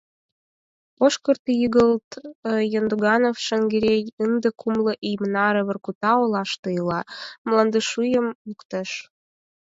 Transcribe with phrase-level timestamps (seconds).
[0.95, 2.09] Пошкырт йыгыт
[2.79, 7.01] Яндуганов Шаҥгерей ынде кумло ий наре Воркута олаште ила,
[7.45, 8.89] мландышӱйым луктеш.